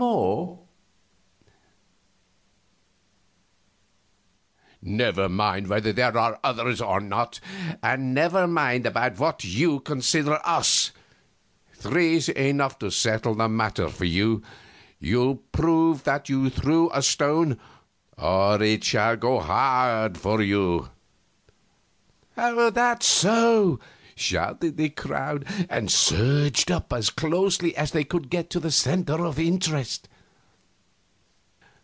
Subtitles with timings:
[4.81, 7.39] "Never mind whether there are others or not,
[7.83, 10.89] and never mind about what you consider us
[11.75, 14.41] three's enough to settle your matter for you.
[14.97, 17.59] You'll prove that you threw a stone,
[18.17, 20.89] or it shall go hard with you."
[22.35, 23.79] "That's so!"
[24.15, 29.39] shouted the crowd, and surged up as closely as they could to the center of
[29.39, 30.07] interest.